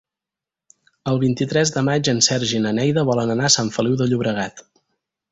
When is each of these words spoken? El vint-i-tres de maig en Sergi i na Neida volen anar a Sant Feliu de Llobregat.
El 1.11 1.19
vint-i-tres 1.23 1.71
de 1.75 1.83
maig 1.89 2.09
en 2.13 2.21
Sergi 2.27 2.57
i 2.59 2.61
na 2.63 2.71
Neida 2.77 3.03
volen 3.09 3.33
anar 3.35 3.49
a 3.51 3.55
Sant 3.57 3.69
Feliu 3.75 3.99
de 4.01 4.09
Llobregat. 4.11 4.65